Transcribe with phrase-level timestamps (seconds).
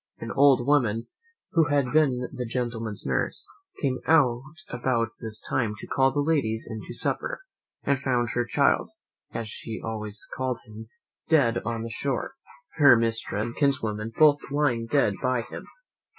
[0.17, 1.09] An old woman,
[1.51, 3.47] who had been the gentleman's nurse,
[3.83, 7.43] came out about this time to call the ladies in to supper,
[7.83, 8.89] and found her child,
[9.31, 10.87] as she always called him,
[11.29, 12.33] dead on the shore,
[12.77, 15.65] her mistress and kinswoman both lying dead by him.